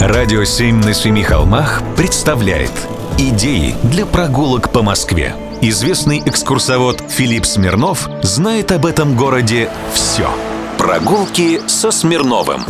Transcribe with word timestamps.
Радио 0.00 0.44
«Семь 0.44 0.76
на 0.76 0.94
семи 0.94 1.24
холмах» 1.24 1.82
представляет 1.96 2.70
Идеи 3.18 3.74
для 3.82 4.06
прогулок 4.06 4.70
по 4.70 4.80
Москве. 4.80 5.34
Известный 5.60 6.22
экскурсовод 6.24 7.02
Филипп 7.08 7.44
Смирнов 7.44 8.08
знает 8.22 8.70
об 8.70 8.86
этом 8.86 9.16
городе 9.16 9.68
все. 9.92 10.30
Прогулки 10.78 11.60
со 11.66 11.90
Смирновым. 11.90 12.62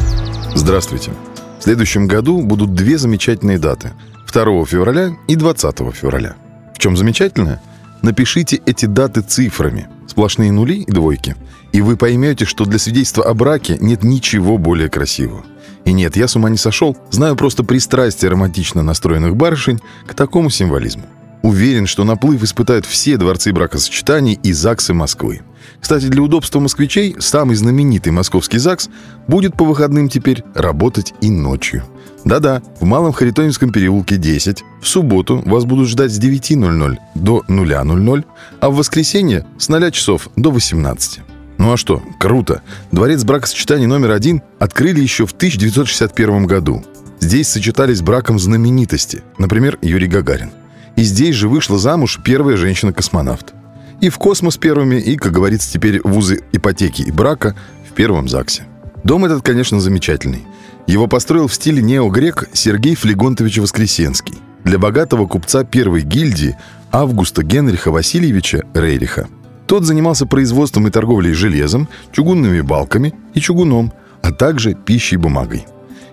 Здравствуйте. 0.55 1.13
В 1.59 1.65
следующем 1.65 2.07
году 2.07 2.41
будут 2.41 2.73
две 2.73 2.97
замечательные 2.97 3.59
даты. 3.59 3.93
2 4.33 4.65
февраля 4.65 5.11
и 5.27 5.37
20 5.37 5.95
февраля. 5.95 6.35
В 6.75 6.79
чем 6.79 6.97
замечательное? 6.97 7.61
Напишите 8.01 8.63
эти 8.65 8.87
даты 8.87 9.21
цифрами. 9.21 9.87
Сплошные 10.09 10.51
нули 10.51 10.81
и 10.81 10.91
двойки. 10.91 11.37
И 11.73 11.81
вы 11.83 11.97
поймете, 11.97 12.47
что 12.47 12.65
для 12.65 12.79
свидетельства 12.79 13.25
о 13.25 13.35
браке 13.35 13.77
нет 13.81 14.03
ничего 14.03 14.59
более 14.59 14.89
красивого. 14.89 15.45
И 15.85 15.93
нет, 15.93 16.17
я 16.17 16.27
с 16.27 16.35
ума 16.35 16.51
не 16.51 16.57
сошел, 16.57 16.97
знаю 17.11 17.37
просто 17.37 17.63
пристрастие 17.63 18.31
романтично 18.31 18.83
настроенных 18.83 19.37
барышень 19.37 19.81
к 20.07 20.15
такому 20.15 20.51
символизму. 20.51 21.05
Уверен, 21.49 21.87
что 21.87 22.05
наплыв 22.05 22.43
испытают 22.43 22.85
все 22.85 23.17
дворцы 23.17 23.55
бракосочетаний 23.55 24.39
и 24.43 24.53
ЗАГСы 24.53 24.93
Москвы. 24.93 25.41
Кстати, 25.81 26.05
для 26.05 26.21
удобства 26.21 26.61
москвичей 26.61 27.17
самый 27.21 27.57
знаменитый 27.57 28.13
московский 28.13 28.59
ЗАГС 28.59 28.91
будет 29.29 29.57
по 29.57 29.65
выходным 29.65 30.11
теперь 30.11 30.45
работать 30.55 31.15
и 31.23 31.31
ночью. 31.31 31.85
Да-да, 32.27 32.61
в 32.81 32.85
Малом 32.85 33.15
Харитоневском 33.15 33.73
переулке 33.73 34.19
10. 34.19 34.63
В 34.83 34.87
субботу 34.87 35.43
вас 35.47 35.65
будут 35.65 35.89
ждать 35.89 36.13
с 36.13 36.21
9.00 36.21 36.99
до 37.15 37.43
0.00, 37.49 38.25
а 38.61 38.69
в 38.69 38.77
воскресенье 38.77 39.47
с 39.57 39.71
0 39.71 39.91
часов 39.91 40.29
до 40.37 40.51
18. 40.51 41.21
Ну 41.57 41.73
а 41.73 41.79
что, 41.79 42.03
круто. 42.21 42.61
Дворец 42.93 43.25
бракосочетаний 43.25 43.87
номер 43.87 44.11
один 44.11 44.43
открыли 44.59 45.01
еще 45.01 45.25
в 45.25 45.33
1961 45.33 46.45
году. 46.45 46.85
Здесь 47.21 47.49
сочетались 47.49 48.03
браком 48.03 48.39
знаменитости, 48.39 49.23
например, 49.39 49.79
Юрий 49.81 50.09
Гагарин. 50.09 50.51
И 50.99 51.03
здесь 51.03 51.37
же 51.37 51.49
вышла 51.49 51.79
замуж 51.79 52.21
первая 52.23 52.57
женщина-космонавт. 52.57 53.55
И 54.01 54.11
в 54.11 54.19
космос 54.19 54.57
первыми, 54.59 54.97
и, 54.97 55.17
как 55.17 55.33
говорится 55.33 55.73
теперь, 55.73 56.01
вузы 56.03 56.43
ипотеки 56.53 57.03
и 57.03 57.11
брака 57.11 57.57
в 57.89 57.95
первом 57.95 58.29
ЗАГСе. 58.29 58.65
Дом 59.05 59.25
этот, 59.25 59.43
конечно, 59.43 59.81
замечательный. 59.81 60.45
Его 60.87 61.07
построил 61.07 61.47
в 61.47 61.55
стиле 61.55 61.83
неогрек 61.83 62.51
Сергей 62.53 62.95
Флегонтович 62.95 63.59
Воскресенский 63.59 64.35
для 64.65 64.79
богатого 64.79 65.27
купца 65.27 65.65
первой 65.65 66.03
гильдии 66.03 66.59
Августа 66.91 67.43
Генриха 67.43 67.91
Васильевича 67.91 68.65
Рейриха– 68.75 69.29
тот 69.69 69.85
занимался 69.85 70.25
производством 70.25 70.89
и 70.89 70.91
торговлей 70.91 71.35
железом, 71.35 71.89
чугунными 72.11 72.63
балками 72.63 73.15
и 73.35 73.41
чугуном, 73.41 73.93
а 74.23 74.33
также 74.33 74.73
пищей 74.73 75.17
и 75.17 75.19
бумагой. 75.19 75.67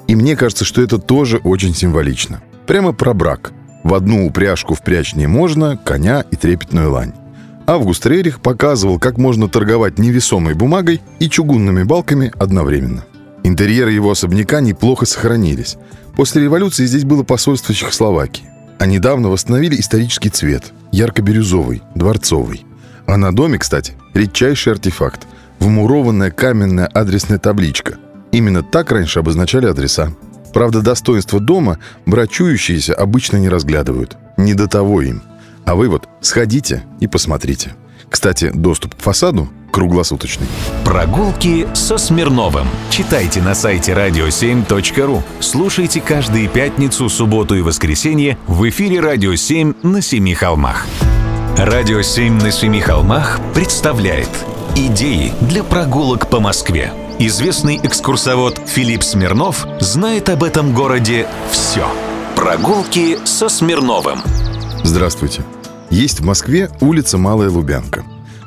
И 0.07 0.15
мне 0.15 0.35
кажется, 0.35 0.65
что 0.65 0.81
это 0.81 0.97
тоже 0.97 1.37
очень 1.37 1.73
символично. 1.73 2.41
Прямо 2.67 2.91
про 2.91 3.13
брак. 3.13 3.53
В 3.85 3.93
одну 3.93 4.25
упряжку 4.25 4.73
впрячь 4.73 5.13
не 5.13 5.27
можно, 5.27 5.77
коня 5.77 6.25
и 6.31 6.35
трепетную 6.35 6.91
лань. 6.91 7.13
Август 7.67 8.05
Рерих 8.05 8.41
показывал, 8.41 8.99
как 8.99 9.17
можно 9.17 9.47
торговать 9.47 9.99
невесомой 9.99 10.55
бумагой 10.55 11.01
и 11.19 11.29
чугунными 11.29 11.83
балками 11.83 12.33
одновременно. 12.37 13.05
Интерьеры 13.43 13.91
его 13.91 14.09
особняка 14.09 14.59
неплохо 14.59 15.05
сохранились. 15.05 15.77
После 16.15 16.41
революции 16.41 16.87
здесь 16.87 17.03
было 17.03 17.21
посольство 17.21 17.75
Чехословакии. 17.75 18.49
А 18.79 18.87
недавно 18.87 19.29
восстановили 19.29 19.79
исторический 19.79 20.29
цвет– 20.29 20.73
ярко-бирюзовый, 20.91 21.83
дворцовый– 21.93 22.65
а 23.05 23.17
на 23.17 23.35
доме, 23.35 23.59
кстати, 23.59 23.93
редчайший 24.15 24.73
артефакт– 24.73 25.27
вмурованная 25.59 26.31
каменная 26.31 26.87
адресная 26.87 27.37
табличка. 27.37 27.97
Именно 28.31 28.63
так 28.63 28.91
раньше 28.91 29.19
обозначали 29.19 29.67
адреса. 29.67 30.11
Правда, 30.55 30.81
достоинство 30.81 31.41
дома 31.41 31.79
брачующиеся 32.05 32.93
обычно 32.93 33.35
не 33.35 33.49
разглядывают. 33.49 34.15
Не 34.37 34.53
до 34.53 34.69
того 34.69 35.01
им. 35.01 35.21
А 35.65 35.75
вы 35.75 35.89
вот 35.89 36.07
сходите 36.21 36.85
и 37.01 37.07
посмотрите. 37.07 37.73
Кстати, 38.09 38.51
доступ 38.53 38.95
к 38.95 39.01
фасаду 39.01 39.49
круглосуточный. 39.73 40.47
Прогулки 40.85 41.67
со 41.73 41.97
Смирновым. 41.97 42.67
Читайте 42.89 43.41
на 43.41 43.53
сайте 43.53 43.91
radio7.ru. 43.91 45.23
Слушайте 45.41 45.99
каждые 45.99 46.47
пятницу, 46.47 47.09
субботу 47.09 47.55
и 47.55 47.61
воскресенье 47.61 48.37
в 48.47 48.69
эфире 48.69 49.01
«Радио 49.01 49.33
7» 49.33 49.75
на 49.83 50.01
Семи 50.01 50.35
холмах. 50.35 50.85
Радио 51.57 52.01
«Семь 52.01 52.41
на 52.41 52.51
семи 52.51 52.79
холмах» 52.79 53.41
представляет 53.53 54.29
Идеи 54.77 55.33
для 55.41 55.65
прогулок 55.65 56.29
по 56.29 56.39
Москве. 56.39 56.93
Известный 57.17 57.79
экскурсовод 57.81 58.59
Филипп 58.67 59.01
Смирнов 59.01 59.65
знает 59.79 60.27
об 60.27 60.43
этом 60.43 60.73
городе 60.73 61.25
все. 61.49 61.87
Прогулки 62.35 63.17
со 63.23 63.47
Смирновым. 63.47 64.19
Здравствуйте. 64.83 65.43
Есть 65.89 66.19
в 66.19 66.25
Москве 66.25 66.69
улица 66.81 67.17
Малая 67.17 67.49
Лубянка. 67.49 68.03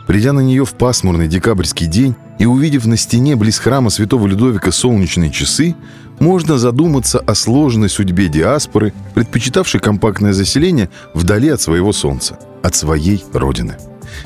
Придя 0.07 0.35
на 0.35 0.41
нее 0.41 0.67
в 0.67 0.75
пасмурный 0.75 1.29
декабрьский 1.29 1.87
день 1.87 2.15
и 2.39 2.45
увидев 2.45 2.85
на 2.85 2.99
стене 2.99 3.37
близ 3.37 3.59
храма 3.59 3.89
святого 3.89 4.27
Людовика 4.27 4.71
солнечные 4.71 5.31
часы, 5.31 5.75
можно 6.19 6.59
задуматься 6.59 7.21
о 7.21 7.35
сложной 7.35 7.89
судьбе 7.89 8.29
диаспоры, 8.29 8.93
предпочитавшей 9.15 9.81
компактное 9.81 10.35
заселение 10.35 10.91
вдали 11.15 11.49
от 11.49 11.63
своего 11.63 11.95
солнца, 11.95 12.39
от 12.63 12.75
своей 12.75 13.25
родины. 13.33 13.79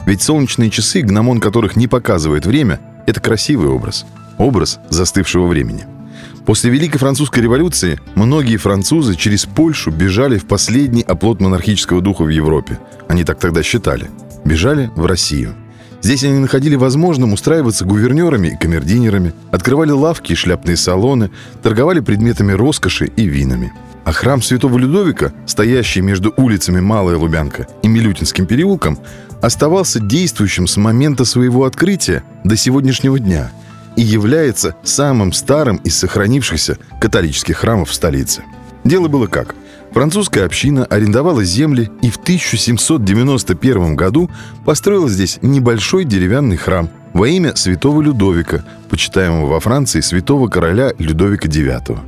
Ведь 0.05 0.21
солнечные 0.21 0.69
часы, 0.69 1.03
гномон 1.03 1.39
которых 1.39 1.77
не 1.77 1.87
показывает 1.87 2.45
время, 2.45 2.81
это 3.07 3.21
красивый 3.21 3.69
образ. 3.69 4.05
Образ 4.39 4.79
застывшего 4.91 5.47
времени. 5.47 5.87
После 6.47 6.71
Великой 6.71 6.99
Французской 6.99 7.41
революции 7.41 8.01
многие 8.15 8.57
французы 8.57 9.15
через 9.15 9.45
Польшу 9.45 9.91
бежали 9.91 10.39
в 10.39 10.47
последний 10.47 11.03
оплот 11.03 11.41
монархического 11.41 12.01
духа 12.01 12.23
в 12.23 12.29
Европе. 12.29 12.79
Они 13.09 13.25
так 13.25 13.39
тогда 13.39 13.63
считали. 13.63 14.11
Бежали 14.45 14.91
в 14.97 15.07
Россию– 15.07 15.55
Здесь 16.03 16.25
они 16.25 16.39
находили 16.41 16.75
возможным 16.75 17.33
устраиваться 17.33 17.85
гувернерами 17.85 18.49
и 18.49 18.57
камердинерами, 18.57 19.33
открывали 19.53 19.93
лавки 19.93 20.33
и 20.33 20.35
шляпные 20.35 20.77
салоны, 20.77 21.31
торговали 21.63 22.01
предметами 22.01 22.53
роскоши 22.53 23.07
и 23.07 23.27
винами. 23.27 23.73
А 24.05 24.11
храм 24.11 24.43
Святого 24.43 24.79
Людовика, 24.79 25.33
стоящий 25.47 26.01
между 26.01 26.35
улицами 26.37 26.81
Малая 26.81 27.17
Лубянка 27.17 27.69
и 27.85 27.89
Милютинским 27.89 28.47
переулком, 28.47 28.99
оставался 29.41 30.01
действующим 30.01 30.67
с 30.67 30.77
момента 30.77 31.25
своего 31.25 31.65
открытия 31.67 32.25
до 32.43 32.57
сегодняшнего 32.57 33.21
дня 33.21 33.53
и 33.97 34.03
является 34.03 34.75
самым 34.83 35.33
старым 35.33 35.77
из 35.79 35.99
сохранившихся 35.99 36.79
католических 37.01 37.59
храмов 37.59 37.91
в 37.91 37.95
столице. 37.95 38.43
Дело 38.85 39.09
было 39.09 39.27
как– 39.27 39.55
Французская 39.93 40.47
община 40.47 40.87
арендовала 40.87 41.45
земли 41.45 41.91
и 42.01 42.09
в 42.09 42.17
1791 42.17 43.95
году 43.95 44.31
построила 44.65 45.09
здесь 45.09 45.39
небольшой 45.43 46.05
деревянный 46.05 46.57
храм 46.57 46.89
во 47.13 47.29
имя 47.29 47.55
святого 47.57 48.01
Людовика, 48.01 48.65
почитаемого 48.89 49.47
во 49.47 49.61
Франции 49.61 50.01
святого 50.01 50.49
короля 50.49 50.93
Людовика 50.99 51.47
IX. 51.47 51.99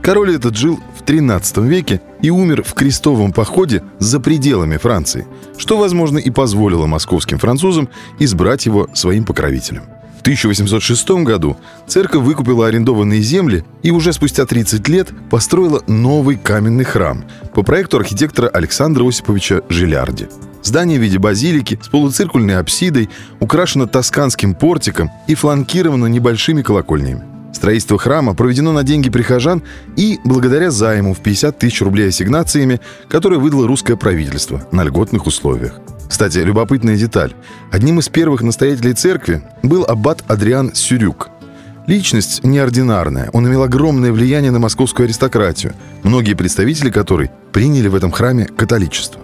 Король 0.00 0.34
этот 0.34 0.56
жил 0.56 0.80
в 0.98 1.02
XIII 1.02 1.66
веке 1.66 2.00
и 2.22 2.30
умер 2.30 2.62
в 2.62 2.72
крестовом 2.72 3.32
походе 3.32 3.82
за 3.98 4.20
пределами 4.20 4.78
Франции, 4.78 5.26
что, 5.58 5.76
возможно, 5.76 6.16
и 6.16 6.30
позволило 6.30 6.86
московским 6.86 7.38
французам 7.38 7.90
избрать 8.18 8.64
его 8.64 8.88
своим 8.94 9.24
покровителем. 9.24 9.82
1806 10.24 11.10
году 11.22 11.58
церковь 11.86 12.22
выкупила 12.22 12.66
арендованные 12.66 13.20
земли 13.20 13.62
и 13.82 13.90
уже 13.90 14.14
спустя 14.14 14.46
30 14.46 14.88
лет 14.88 15.08
построила 15.28 15.82
новый 15.86 16.36
каменный 16.36 16.84
храм 16.84 17.26
по 17.52 17.62
проекту 17.62 17.98
архитектора 17.98 18.48
Александра 18.48 19.06
Осиповича 19.06 19.60
Жилярди. 19.68 20.28
Здание 20.62 20.98
в 20.98 21.02
виде 21.02 21.18
базилики 21.18 21.78
с 21.82 21.88
полуциркульной 21.88 22.56
апсидой 22.56 23.10
украшено 23.38 23.86
тосканским 23.86 24.54
портиком 24.54 25.10
и 25.28 25.34
фланкировано 25.34 26.06
небольшими 26.06 26.62
колокольнями. 26.62 27.22
Строительство 27.52 27.98
храма 27.98 28.34
проведено 28.34 28.72
на 28.72 28.82
деньги 28.82 29.10
прихожан 29.10 29.62
и 29.94 30.18
благодаря 30.24 30.70
займу 30.70 31.12
в 31.12 31.20
50 31.20 31.58
тысяч 31.58 31.82
рублей 31.82 32.08
ассигнациями, 32.08 32.80
которые 33.08 33.40
выдало 33.40 33.66
русское 33.66 33.96
правительство 33.96 34.66
на 34.72 34.84
льготных 34.84 35.26
условиях. 35.26 35.80
Кстати, 36.08 36.38
любопытная 36.38 36.96
деталь. 36.96 37.34
Одним 37.70 37.98
из 37.98 38.08
первых 38.08 38.42
настоятелей 38.42 38.94
церкви 38.94 39.42
был 39.62 39.84
аббат 39.84 40.22
Адриан 40.28 40.74
Сюрюк. 40.74 41.30
Личность 41.86 42.42
неординарная. 42.44 43.30
Он 43.32 43.46
имел 43.46 43.62
огромное 43.62 44.12
влияние 44.12 44.50
на 44.50 44.58
московскую 44.58 45.04
аристократию, 45.04 45.74
многие 46.02 46.34
представители 46.34 46.90
которой 46.90 47.30
приняли 47.52 47.88
в 47.88 47.94
этом 47.94 48.10
храме 48.10 48.46
католичество. 48.46 49.20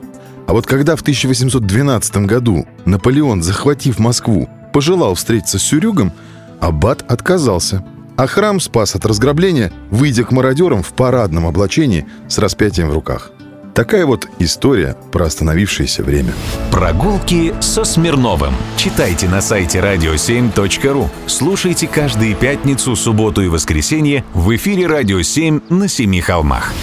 А 0.47 0.53
вот 0.53 0.67
когда 0.67 0.97
в 0.97 1.03
1812 1.03 2.17
году 2.27 2.67
Наполеон, 2.85 3.43
захватив 3.43 3.99
Москву, 3.99 4.49
пожелал 4.73 5.15
встретиться 5.15 5.59
с 5.59 5.63
Сюрюгом, 5.63 6.13
аббат 6.61 7.05
отказался. 7.11 7.85
А 8.17 8.27
храм 8.27 8.61
спас 8.61 8.95
от 8.95 9.07
разграбления, 9.07 9.73
выйдя 9.91 10.25
к 10.25 10.33
мародерам 10.33 10.83
в 10.83 10.93
парадном 10.93 11.47
облачении 11.47 12.07
с 12.29 12.37
распятием 12.39 12.91
в 12.91 12.95
руках– 12.95 13.31
Такая 13.81 14.05
вот 14.05 14.29
история 14.39 14.95
про 15.11 15.25
остановившееся 15.25 16.03
время. 16.03 16.35
Прогулки 16.71 17.55
со 17.61 17.85
Смирновым. 17.85 18.53
Читайте 18.77 19.27
на 19.27 19.41
сайте 19.41 19.79
radio7.ru. 19.79 21.09
Слушайте 21.27 21.87
каждые 21.89 22.35
пятницу, 22.35 22.95
субботу 22.95 23.41
и 23.41 23.49
воскресенье 23.49 24.23
в 24.35 24.55
эфире 24.55 24.87
«Радио 24.87 25.21
7» 25.21 25.73
на 25.73 25.89
Семи 25.89 26.21
холмах. 26.21 26.75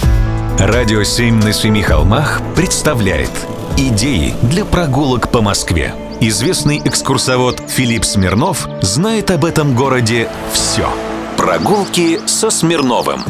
«Радио 0.58 1.02
7» 1.02 1.44
на 1.44 1.52
Семи 1.52 1.82
холмах 1.82 2.42
представляет 2.56 3.30
Идеи 3.76 4.34
для 4.42 4.64
прогулок 4.64 5.30
по 5.30 5.40
Москве. 5.40 5.94
Известный 6.20 6.82
экскурсовод 6.84 7.62
Филипп 7.68 8.04
Смирнов 8.04 8.68
знает 8.82 9.30
об 9.30 9.44
этом 9.44 9.76
городе 9.76 10.28
все. 10.52 10.92
Прогулки 11.36 12.18
со 12.26 12.50
Смирновым. 12.50 13.20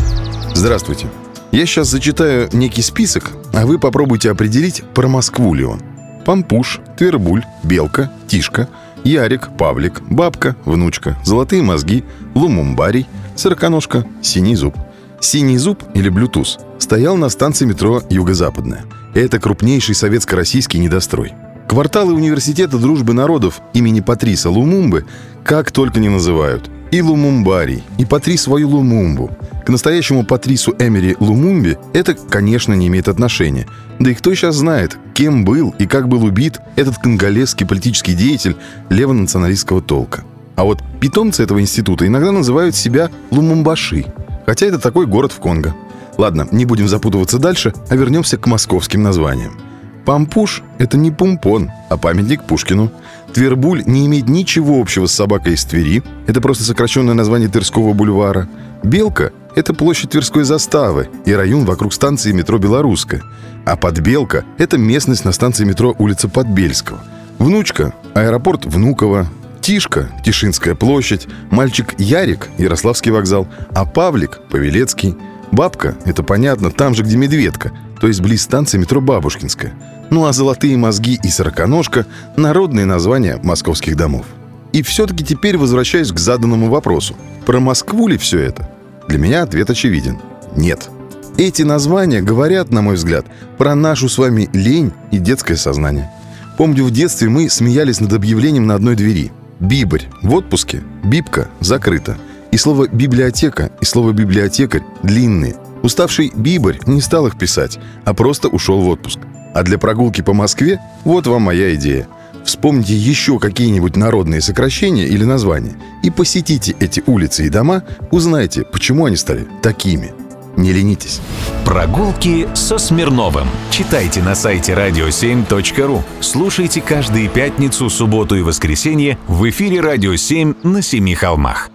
Здравствуйте. 0.55 1.07
Я 1.51 1.65
сейчас 1.65 1.89
зачитаю 1.89 2.49
некий 2.53 2.83
список, 2.83 3.33
а 3.59 3.67
вы 3.67 3.81
попробуйте 3.81 4.31
определить, 4.31 4.85
про 4.95 5.09
Москву 5.09 5.53
ли 5.53 5.65
он. 5.65 5.81
Пампуш, 6.25 6.79
Твербуль, 6.97 7.43
Белка, 7.65 8.09
Тишка, 8.29 8.69
Ярик, 9.03 9.49
Павлик, 9.59 10.01
Бабка, 10.09 10.55
Внучка, 10.65 11.19
Золотые 11.25 11.63
мозги, 11.63 12.05
Лумумбарий, 12.37 13.09
Сороконожка, 13.35 14.07
Синий 14.23 14.55
зуб. 14.55 14.77
Синий 15.21 15.59
зуб 15.59 15.83
или 15.95 16.09
Блютуз 16.09 16.61
стоял 16.79 17.17
на 17.17 17.29
станции 17.29 17.65
метро 17.65 18.01
Юго-Западная. 18.09 18.85
Это 19.15 19.41
крупнейший 19.41 19.97
советско-российский 19.97 20.79
недострой. 20.79 21.33
Кварталы 21.67 22.15
университета 22.15 22.79
дружбы 22.79 23.13
народов 23.13 23.61
имени 23.75 23.99
Патриса 23.99 24.51
Лумумбы 24.51 25.05
как 25.43 25.73
только 25.73 25.99
не 25.99 26.09
называют. 26.09 26.71
И 26.93 27.03
Лумумбарий, 27.03 27.83
и 27.99 28.05
Патрис 28.05 28.43
свою 28.43 28.69
Лумумбу– 28.69 29.37
к 29.69 29.71
настоящему 29.71 30.25
Патрису 30.25 30.75
Эмери 30.79 31.15
Лумумби 31.21 31.77
это, 31.93 32.15
конечно, 32.15 32.73
не 32.73 32.87
имеет 32.87 33.07
отношения. 33.07 33.67
Да 33.99 34.11
и 34.11 34.15
кто 34.15 34.33
сейчас 34.33 34.57
знает, 34.57 34.97
кем 35.13 35.45
был 35.45 35.75
и 35.79 35.87
как 35.87 36.09
был 36.09 36.25
убит 36.25 36.59
этот 36.77 36.97
конголезский 36.97 37.67
политический 37.67 38.15
деятель 38.15 38.57
левонационалистского 38.89 39.83
толка. 39.83 40.25
А 40.57 40.65
вот 40.65 40.83
питомцы 41.01 41.43
этого 41.43 41.61
института 41.61 42.07
иногда 42.07 42.33
называют 42.33 42.77
себя 42.77 43.11
Лумумбаши, 43.31 44.07
хотя 44.47 44.65
это 44.65 44.79
такой 44.79 45.05
город 45.05 45.33
в 45.33 45.39
Конго. 45.39 45.75
Ладно, 46.17 46.49
не 46.51 46.65
будем 46.65 46.89
запутываться 46.89 47.39
дальше, 47.39 47.75
а 47.91 47.97
вернемся 47.97 48.39
к 48.39 48.47
московским 48.47 49.03
названиям. 49.03 49.61
Пампуш– 50.07 50.63
это 50.79 50.97
не 50.97 51.11
пумпон, 51.11 51.71
а 51.91 51.99
памятник 51.99 52.43
Пушкину. 52.45 52.91
Твербуль 53.35 53.83
не 53.85 54.07
имеет 54.07 54.31
ничего 54.31 54.81
общего 54.81 55.05
с 55.05 55.13
собакой 55.13 55.53
из 55.53 55.65
Твери. 55.67 56.03
Это 56.27 56.41
просто 56.41 56.65
сокращенное 56.65 57.13
название 57.13 57.51
Тверского 57.51 57.93
бульвара. 57.93 58.49
Белка 58.83 59.33
это 59.59 59.75
площадь 59.75 60.11
Тверской 60.11 60.45
заставы 60.45 61.09
и 61.25 61.33
район 61.33 61.65
вокруг 61.65 61.93
станции 61.93 62.31
метро 62.31 62.59
«Белорусская». 62.59 63.25
А 63.67 63.75
Подбелка– 63.77 64.45
это 64.59 64.79
местность 64.79 65.25
на 65.25 65.33
станции 65.33 65.65
метро 65.65 65.97
улица 65.99 66.29
Подбельского. 66.29 67.01
Внучка– 67.39 67.93
аэропорт 68.15 68.67
Внуково. 68.67 69.27
Тишка– 69.61 70.11
Тишинская 70.25 70.77
площадь. 70.77 71.27
Мальчик 71.51 71.99
Ярик– 71.99 72.49
Ярославский 72.59 73.11
вокзал. 73.11 73.49
А 73.75 73.85
Павлик– 73.85 74.39
Павелецкий. 74.51 75.17
Бабка– 75.51 75.97
это 76.05 76.23
понятно, 76.23 76.71
там 76.71 76.95
же, 76.95 77.03
где 77.03 77.17
Медведка, 77.17 77.73
то 78.01 78.07
есть 78.07 78.21
близ 78.21 78.43
станции 78.43 78.79
метро 78.79 79.01
Бабушкинская. 79.01 79.75
Ну 80.11 80.25
а 80.27 80.33
«Золотые 80.33 80.77
мозги» 80.77 81.19
и 81.21 81.29
«Сороконожка»– 81.29 82.07
народные 82.37 82.87
названия 82.87 83.41
московских 83.43 83.97
домов. 83.97 84.27
И 84.73 84.83
все-таки 84.83 85.25
теперь 85.25 85.59
возвращаюсь 85.59 86.13
к 86.13 86.19
заданному 86.19 86.69
вопросу. 86.69 87.17
Про 87.45 87.59
Москву 87.59 88.07
ли 88.07 88.19
все 88.19 88.39
это? 88.39 88.71
Для 89.09 89.19
меня 89.19 89.43
ответ 89.43 89.71
очевиден. 89.71 90.19
Нет. 90.57 90.91
Эти 91.39 91.63
названия 91.63 92.21
говорят, 92.21 92.71
на 92.71 92.83
мой 92.83 92.97
взгляд, 92.97 93.25
про 93.57 93.75
нашу 93.75 94.09
с 94.09 94.19
вами 94.19 94.51
лень 94.53 94.93
и 95.11 95.19
детское 95.19 95.57
сознание. 95.57 96.11
Помню, 96.57 96.85
в 96.85 96.91
детстве 96.91 97.29
мы 97.29 97.49
смеялись 97.49 98.01
над 98.01 98.13
объявлением 98.13 98.67
на 98.67 98.75
одной 98.75 98.97
двери. 98.97 99.33
Бибарь 99.61 100.09
в 100.23 100.35
отпуске, 100.35 100.83
бибка 101.05 101.49
закрыта. 101.61 102.17
И 102.51 102.57
слово 102.57 102.89
«библиотека» 102.89 103.71
и 103.81 103.85
слово 103.85 104.13
«библиотекарь» 104.13 104.83
длинные. 105.03 105.57
Уставший 105.83 106.33
бибарь 106.35 106.81
не 106.87 107.01
стал 107.01 107.27
их 107.27 107.39
писать, 107.39 107.79
а 108.05 108.15
просто 108.15 108.49
ушел 108.49 108.81
в 108.81 108.89
отпуск. 108.89 109.21
А 109.55 109.63
для 109.63 109.79
прогулки 109.79 110.21
по 110.23 110.33
Москве 110.33 110.81
вот 111.05 111.27
вам 111.27 111.43
моя 111.43 111.75
идея– 111.75 112.09
Вспомните 112.49 112.95
еще 112.95 113.39
какие-нибудь 113.39 113.95
народные 113.95 114.41
сокращения 114.41 115.05
или 115.05 115.23
названия 115.23 115.77
и 116.03 116.09
посетите 116.09 116.75
эти 116.81 117.03
улицы 117.05 117.45
и 117.45 117.51
дома, 117.51 117.83
узнайте, 118.11 118.63
почему 118.65 119.05
они 119.05 119.17
стали 119.17 119.47
такими. 119.63 120.15
Не 120.57 120.73
ленитесь. 120.73 121.21
Прогулки 121.67 122.49
со 122.55 122.79
Смирновым. 122.79 123.49
Читайте 123.71 124.23
на 124.23 124.35
сайте 124.35 124.73
radio7.ru. 124.73 126.03
Слушайте 126.21 126.81
каждые 126.81 127.29
пятницу, 127.29 127.91
субботу 127.91 128.35
и 128.35 128.41
воскресенье 128.41 129.19
в 129.27 129.47
эфире 129.51 129.83
«Радио 129.83 130.15
7» 130.15 130.57
на 130.67 130.81
Семи 130.81 131.15
холмах. 131.15 131.71